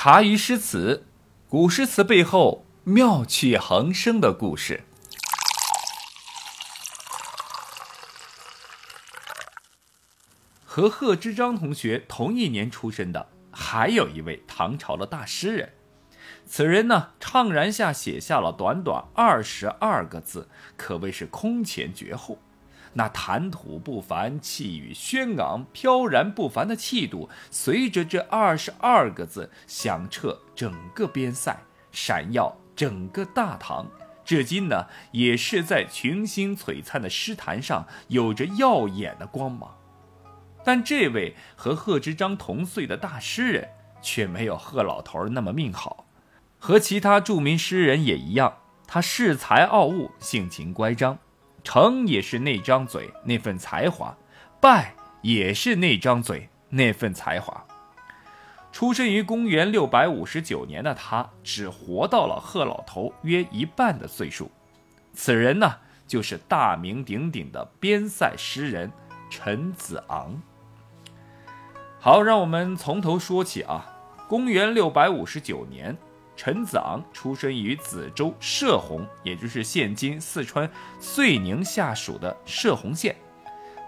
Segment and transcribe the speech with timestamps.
[0.00, 1.04] 茶余诗词，
[1.48, 4.84] 古诗词背后妙趣横生的故事。
[10.64, 15.72] 和贺知章同学同一年出生的，还有一位唐朝的大诗人。
[16.46, 22.38] 此人呢，怅然下写下了短短二十二个字，可谓是空前绝后。
[22.94, 31.56] 那谈吐不凡、气宇轩昂、飘然不凡的气度，随着这二十二个字响彻整个边塞，
[31.92, 33.86] 闪耀整个大唐。
[34.24, 39.74] 至今呢，也是在群星璀璨的诗坛上有着耀眼的光芒。
[40.64, 43.68] 但这位和贺知章同岁的大诗人，
[44.02, 46.06] 却没有贺老头那么命好。
[46.58, 51.18] 和其他著名诗人也一样，他恃才傲物，性情乖张。
[51.62, 54.16] 成也是那张嘴那份才华，
[54.60, 57.64] 败也是那张嘴那份才华。
[58.70, 64.50] 出生于公元六百五十九年的他，只活到了贺老头约一半的岁数。
[65.12, 68.92] 此人呢，就是大名鼎鼎的边塞诗人
[69.28, 70.40] 陈子昂。
[71.98, 73.94] 好，让我们从头说起啊。
[74.28, 75.96] 公元六百五十九年。
[76.38, 83.16] 陈子昂出生于梓州射洪，也就是现今四川遂宁下属的射洪县。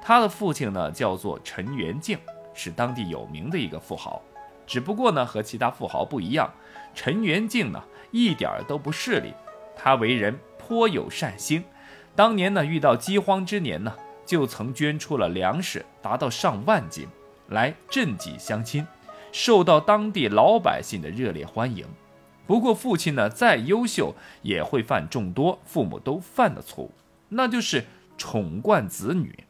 [0.00, 2.18] 他的父亲呢叫做陈元敬，
[2.54, 4.22] 是当地有名的一个富豪。
[4.66, 6.50] 只不过呢和其他富豪不一样，
[6.94, 9.34] 陈元敬呢一点都不势利，
[9.76, 11.62] 他为人颇有善心。
[12.16, 17.06] 当年呢遇到饥荒之年呢，就曾捐出了粮食达到上万斤
[17.48, 18.86] 来赈济乡亲，
[19.32, 21.86] 受到当地老百姓的热烈欢迎。
[22.48, 26.90] 不过，父亲呢再优秀，也会犯众多父母都犯的错误，
[27.28, 27.84] 那就是
[28.16, 29.44] 宠惯子女。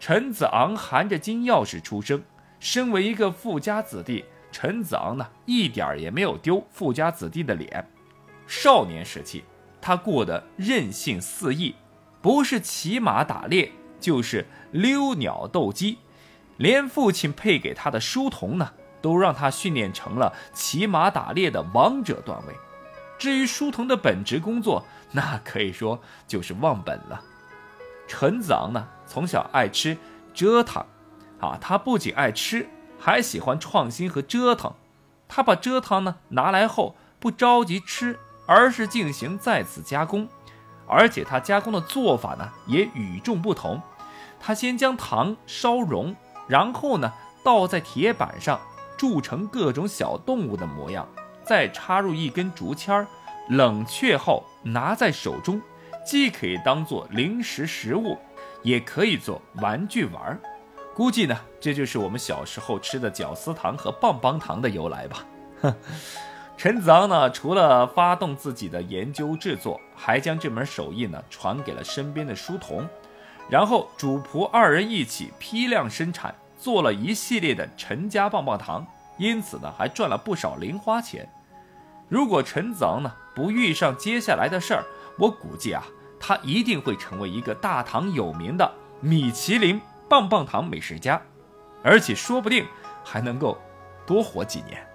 [0.00, 2.22] 陈子昂含着金钥匙出生，
[2.58, 7.86] 身为一个富家子弟，陈子昂呢一点儿也没有丢富家子弟的脸。
[8.46, 9.44] 少年时期，
[9.78, 11.74] 他过得任性肆意，
[12.22, 13.70] 不是骑马打猎，
[14.00, 15.98] 就是溜鸟斗鸡，
[16.56, 18.72] 连父亲配给他的书童呢。
[19.06, 22.54] 都让他训练成了骑马打猎的王者段位。
[23.16, 27.22] 至于书童的本职工作，那可以说就是忘本了。
[28.08, 29.96] 陈子昂呢，从小爱吃
[30.34, 30.84] 折腾，
[31.38, 32.68] 啊，他不仅爱吃，
[32.98, 34.74] 还喜欢创新和折腾。
[35.28, 40.28] 他把蔗糖呢拿来后，不着急吃，而是进行再次加工，
[40.88, 43.80] 而且他加工的做法呢也与众不同。
[44.40, 46.16] 他先将糖烧融，
[46.48, 47.12] 然后呢
[47.44, 48.58] 倒在铁板上。
[48.96, 51.06] 铸成各种小动物的模样，
[51.44, 53.06] 再插入一根竹签儿，
[53.50, 55.60] 冷却后拿在手中，
[56.04, 58.16] 既可以当做零食食物，
[58.62, 60.40] 也可以做玩具玩儿。
[60.94, 65.26] 估计呢，这就是我们小时候吃的绞丝糖和棒棒糖的由来吧。
[65.60, 65.74] 哼，
[66.56, 72.88] 陈子昂呢，除了发动自己的研究制作，还将这门手艺呢传给了身边的书童，
[73.50, 76.34] 然后主仆二人一起批量生产。
[76.58, 78.86] 做了一系列的陈家棒棒糖，
[79.18, 81.28] 因此呢还赚了不少零花钱。
[82.08, 84.84] 如果陈子昂呢不遇上接下来的事儿，
[85.18, 85.82] 我估计啊
[86.18, 91.20] 他一定会成为一个大唐有名的米其林棒棒糖美食家，
[91.82, 92.64] 而且说不定
[93.04, 93.58] 还能够
[94.06, 94.86] 多活几年。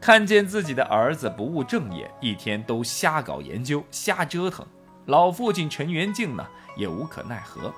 [0.00, 4.66] 看见自己的儿子不务正业，一天都瞎搞研究、瞎折腾，
[5.06, 6.46] 老父亲陈元敬呢
[6.76, 7.72] 也无可奈何。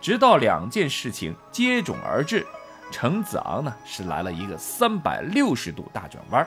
[0.00, 2.46] 直到两件事情接踵而至，
[2.90, 6.46] 陈子昂呢是来了一个三百六十度大转弯，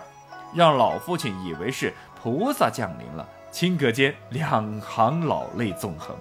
[0.54, 3.28] 让老父亲以为是菩萨降临了。
[3.52, 6.16] 顷刻间，两行老泪纵横。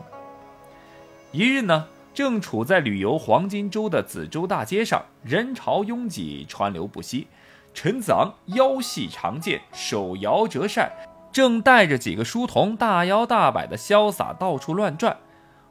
[1.30, 7.28] 一日呢，正处在旅游黄金周的梓州大街上，人潮拥挤，川流不息。
[7.74, 10.90] 陈子昂腰系长剑，手摇折扇，
[11.30, 15.16] 正带着几个书童大摇大摆的潇洒到处乱转。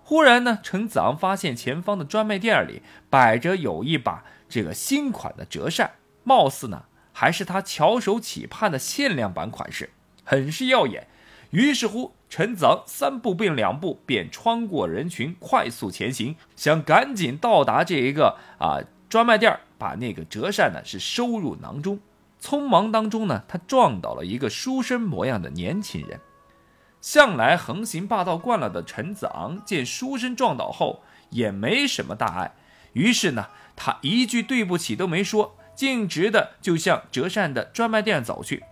[0.09, 5.91] 忽然呢，陈子昂发现前方的专卖店里摆着有一把这个新款的折扇，
[6.23, 9.89] 貌似呢还是他翘首企盼的限量版款式，
[10.23, 11.07] 很是耀眼。
[11.49, 18.79] 于是乎，陈子昂三步并两步便穿过人群，快速前行，想赶紧到达这一个啊
[19.09, 21.99] 专卖店，把那个折扇呢是收入囊中。
[22.41, 26.17] 匆忙当中呢，他撞倒了一个书生模样的年轻人。
[27.01, 32.53] 向来横行霸道惯了的陈子昂见书生撞倒后也没什么大碍，
[32.93, 38.63] 于是呢，他一句对不起都没说，径直的就向折扇的专卖店走去。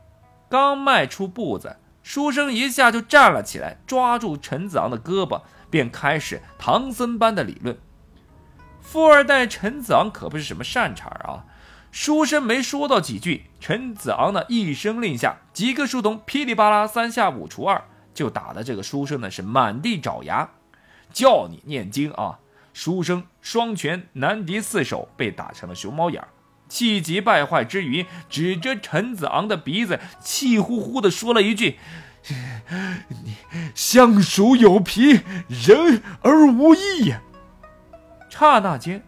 [0.50, 7.78] 刚迈出步子，书生一下就站了起来，抓住陈子昂的胳膊，便开始唐僧般的理论。
[8.82, 11.46] 富二代陈子昂可不是什么善茬啊，
[11.92, 17.84] 书生没说到几句，陈子昂呢一声令下，几个书童噼里啪啦三下五除二
[18.16, 20.50] 就打的这个书生呢是满地找牙，
[21.14, 22.40] 叫你念经啊！
[22.74, 26.30] 书生双拳难敌四手，被打成了熊猫眼儿，
[26.68, 31.78] 气急败坏之余，指着陈子昂的鼻子，气呼呼地说了一句
[33.08, 33.36] ：“你
[33.76, 37.22] 相鼠有皮，人而无义呀。
[38.32, 39.06] ”刹那间，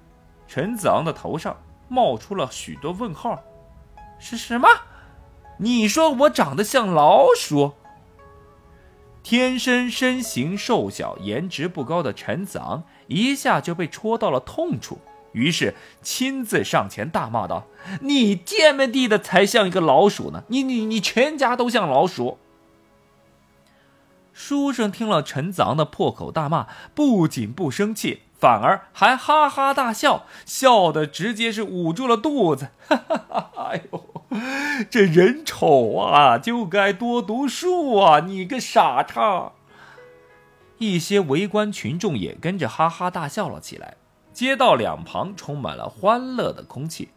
[0.48, 1.57] 陈子昂的头上。
[1.89, 3.42] 冒出了许多问号，
[4.19, 4.68] 是什么？
[5.57, 7.75] 你说我长得像老鼠？
[9.29, 15.00] 天生身形瘦小、颜值不高的陈子昂一下就被戳到了痛处，
[15.33, 17.68] 于是亲自上前大骂道
[18.00, 20.45] ：“你贱卖地的才像一个老鼠呢！
[20.47, 22.38] 你你你全家都像老鼠！”
[24.31, 28.21] 书生听了陈子昂的破口大骂，不仅不生气。
[28.39, 32.69] 反而还哈哈大笑，笑的直接是捂住了肚子。
[32.88, 33.51] 哈哈哈！
[33.71, 34.17] 哎呦，
[34.89, 38.19] 这人丑啊，就该多读书啊！
[38.19, 39.53] 你个傻叉！
[40.77, 43.95] 一些围观群众也跟着哈哈大笑了起来。
[44.33, 47.09] 街道两旁充满了欢乐的空气。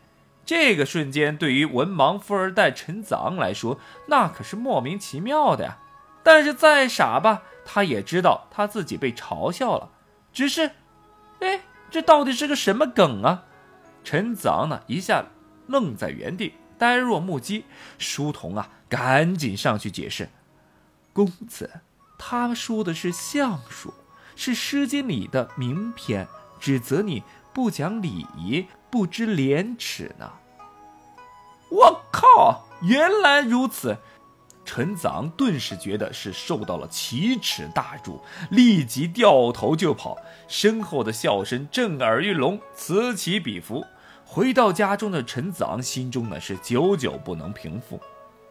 [0.46, 5.78] 这个瞬间对于文盲富二代陈子昂来说，那可是莫名其妙的呀。
[6.22, 9.90] 但是再傻吧，他也知道他自己被嘲笑了，
[10.32, 10.70] 只是。
[11.40, 11.60] 哎，
[11.90, 13.44] 这到底是个什么梗啊？
[14.02, 15.26] 陈子昂呢，一下
[15.66, 17.66] 愣在原地，呆若木鸡。
[17.98, 20.30] 书童啊，赶紧上去解释
[21.12, 21.82] ：“公子，
[22.18, 23.92] 他说的是相术，
[24.34, 26.26] 是《诗经》里的名篇，
[26.58, 27.22] 指责你
[27.52, 30.32] 不讲礼仪，不知廉耻呢。”
[31.70, 33.98] 我靠，原来如此！
[34.64, 40.16] 陈子昂顿时觉得是受到了奇耻大辱，立即掉头就跑，
[40.48, 43.84] 身后的笑声震耳欲聋，此起彼伏。
[44.32, 48.00] 回到家中的陈子昂心中呢是久久不能平复。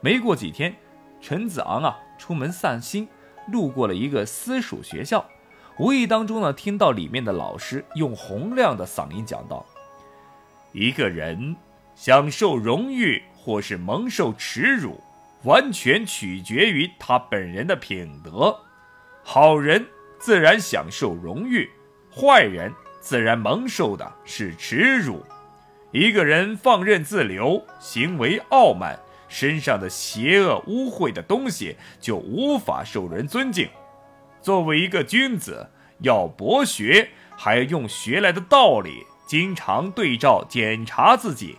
[0.02, 0.76] 没过几天，
[1.22, 3.08] 陈子昂啊出门散心，
[3.48, 5.26] 路过了一个私塾学校，
[5.78, 9.66] 无意当中呢听到里面的老师用洪亮的嗓音讲道
[10.74, 11.56] ：“一个人
[11.96, 15.02] 享受荣誉或是蒙受耻辱。”
[15.44, 18.54] 完全取决于他本人的品德，
[19.24, 19.88] 好人
[20.20, 21.70] 自然享受荣誉，
[22.14, 25.24] 坏人自然蒙受的是耻辱。
[25.92, 33.68] 一个人放任自流，行为傲慢，身上的邪恶污秽的东西就无法受人尊敬。
[34.40, 35.68] 作为一个君子，
[36.02, 41.58] 要博学，还要用学来的道理经常对照检查自己，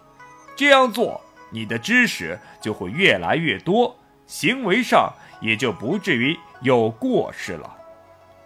[0.55, 1.21] 这样做。
[1.53, 3.97] 你的知识就会越来越多，
[4.29, 7.77] 行为上也就不至于有过失了。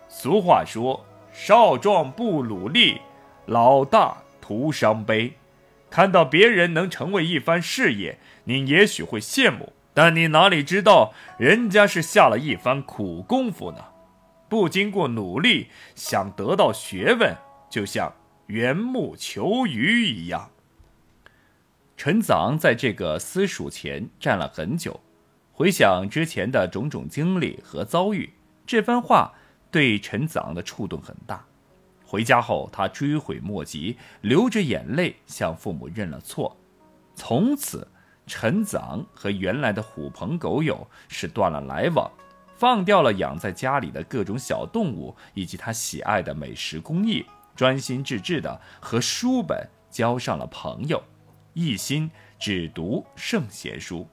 [0.08, 2.98] 俗话说：“少壮不努力，
[3.44, 5.30] 老大徒伤悲。”
[5.94, 13.78] 看到别人能成为一番事业，你也许会羡慕，但你哪里知道人家是下了一番苦功夫呢？
[14.48, 17.36] 不经过努力，想得到学问，
[17.70, 18.12] 就像
[18.48, 20.50] 缘木求鱼一样。
[21.96, 24.98] 陈子昂在这个私塾前站了很久，
[25.52, 28.32] 回想之前的种种经历和遭遇，
[28.66, 29.32] 这番话
[29.70, 31.46] 对陈子昂的触动很大。
[32.06, 36.56] 回家后，他追悔莫及，流着眼泪向父母认了错。
[37.14, 37.88] 从此，
[38.26, 42.10] 陈子昂和原来的狐朋狗友是断了来往，
[42.56, 47.24] 放掉了养在家里的各种小动物以及他喜爱的美食工艺，
[47.56, 51.02] 专心致志地和书本交上了朋友。
[51.52, 54.08] 一心只读圣贤书。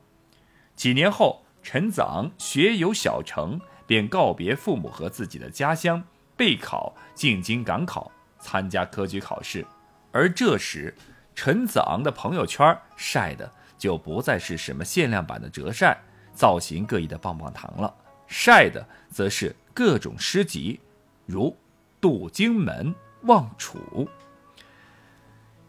[0.75, 6.03] 几年后，陈子昂学有小成，便告别父母和自己的家乡，
[6.41, 9.63] 备考进京赶考，参加科举考试。
[10.11, 10.91] 而这时，
[11.35, 15.95] 陈子昂的朋友圈晒的就不再是什么限量版的折扇、
[16.33, 17.93] 造型各异的棒棒糖了，
[18.25, 20.79] 晒的则是各种诗集，
[21.27, 21.51] 如
[22.01, 22.91] 《渡荆门
[23.25, 23.77] 望楚》。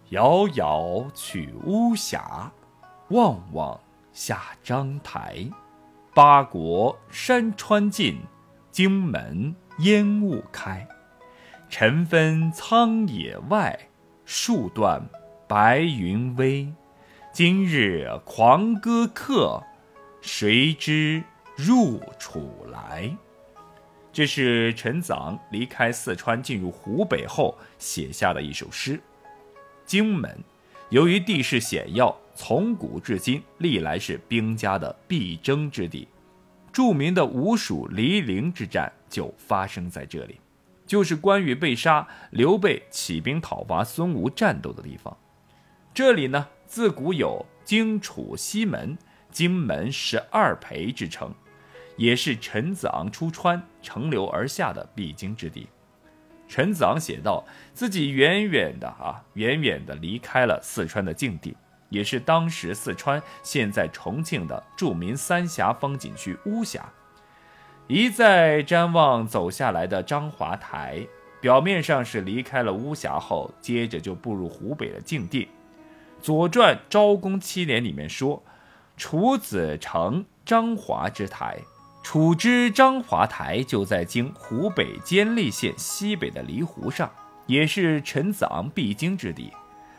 [0.09, 2.51] 遥遥取巫峡，
[3.11, 3.79] 望望
[4.11, 5.47] 下章台。
[6.15, 8.19] 八国山川尽，
[8.71, 10.87] 荆门烟雾开。
[11.69, 13.89] 尘分苍野外，
[14.25, 15.03] 树断
[15.49, 16.73] 白云微。
[17.33, 19.61] 今日狂歌客，
[20.21, 21.21] 谁知
[21.57, 23.11] 入楚来？
[24.13, 29.01] 这是陈子昂离开四川进入湖北后写下的一首诗。
[29.85, 30.39] 荆门，
[30.91, 36.07] 由于地势险要，从古至今历来是兵家的必争之地。
[36.73, 40.41] 著名的吴蜀黎陵之战就发生在这里，
[40.87, 45.15] 就是关羽被杀、刘备起兵讨伐孙吴战斗的地方。
[45.93, 48.97] 这里呢，自古有荆楚西门、
[49.31, 51.31] 荆门十二陪之称，
[51.99, 55.69] 也是陈子昂出川、乘流而下的必经之地。
[56.49, 61.55] 陈子昂写道：“自己远远的啊，远远的离开了四川的境地，
[61.91, 66.91] 也是当时四川现在重庆的著名三峡风景区巫峡。
[67.95, 71.07] 一再瞻望走下来的张华台，
[71.43, 75.45] 表面上是离开了巫峡后，接着就步入湖北的境地。”
[76.25, 78.43] 《左传·昭公七年》里面说
[78.97, 81.59] ：“楚子成张华之台。”
[82.03, 87.11] 楚之张华台就在今湖北监利县西北的离湖上，
[87.47, 89.53] 也是陈子昂必经之地。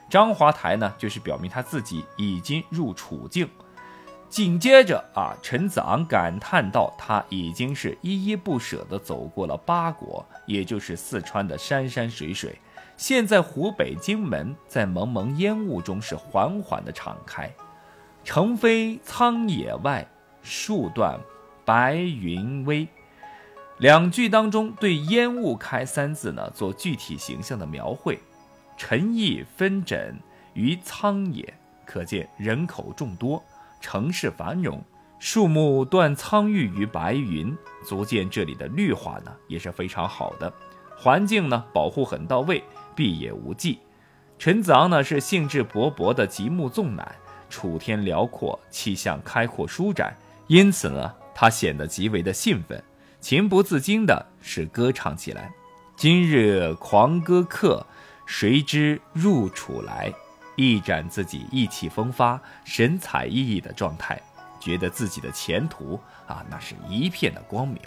[0.10, 3.48] 张华台呢，就是表明他自己已经入楚境。
[4.34, 12.58] 紧接着啊，陈子昂感叹道：“他已经是依依不舍地走过了八国，也就是四川的山山水水。
[12.98, 17.48] 现在湖北荆门在蒙蒙烟雾中是缓缓地敞开，
[18.24, 20.04] 城飞苍野外，
[20.42, 21.20] 树断。”
[21.64, 22.88] 白云微，
[23.78, 28.20] 两句当中对“烟雾开”三字呢做具体形象的描绘，
[28.78, 30.20] 陈毅分诊
[30.56, 31.54] 于苍野，
[31.86, 33.42] 可见人口众多，
[33.84, 34.82] 城市繁荣，
[35.20, 40.52] 树木断苍郁于白云，足见这里的绿化呢也是非常好的，
[40.98, 42.64] 环境呢保护很到位，
[42.96, 43.80] 碧野无际。
[44.40, 47.14] 陈子昂呢是兴致勃勃的极目纵览，
[47.50, 50.16] 楚天辽阔，气象开阔舒展，
[50.48, 51.14] 因此呢。
[51.36, 52.82] 他显得极为的兴奋，
[53.20, 55.52] 情不自禁的是歌唱起来。
[55.96, 57.86] 今日狂歌客，
[58.28, 60.14] 谁知入楚来？
[60.56, 64.22] 一展自己意气风发、神采奕奕的状态，
[64.60, 67.80] 觉得自己的前途啊，那是一片的光明。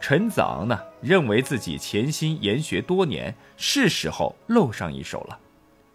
[0.00, 5.38] 陈子昂呢，认为自己潜心研学多年，是时候露上一手了。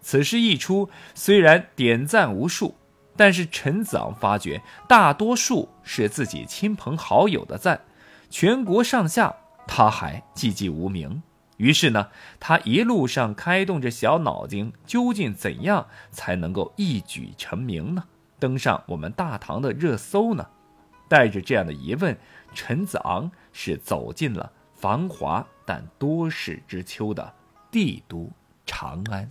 [0.00, 2.74] 此事一出，虽然点赞无数。
[3.14, 7.78] 但是陈子昂发觉，大多数是自己亲朋好友的赞，
[8.30, 9.36] 全国上下
[9.68, 11.22] 他还寂寂无名。
[11.62, 12.08] 于是呢，
[12.40, 18.02] 他一路上开动着小脑筋，究竟怎样才能够一举成名呢？
[18.40, 20.44] 登上我们大唐的热搜呢？
[21.08, 22.18] 带着这样的疑问，
[22.52, 27.32] 陈子昂是走进了繁华但多事之秋的
[27.70, 28.28] 帝都
[28.66, 29.28] 长安。